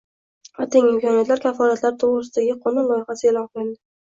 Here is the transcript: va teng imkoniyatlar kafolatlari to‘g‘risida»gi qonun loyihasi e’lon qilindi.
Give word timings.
va 0.61 0.65
teng 0.75 0.87
imkoniyatlar 0.91 1.43
kafolatlari 1.45 1.99
to‘g‘risida»gi 2.05 2.59
qonun 2.67 2.89
loyihasi 2.95 3.33
e’lon 3.35 3.49
qilindi. 3.53 3.79